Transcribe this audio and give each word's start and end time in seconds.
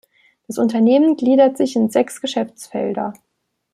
Das 0.47 0.57
Unternehmen 0.57 1.15
gliedert 1.15 1.57
sich 1.57 1.75
in 1.75 1.91
sechs 1.91 2.21
Geschäftsfelder. 2.21 3.13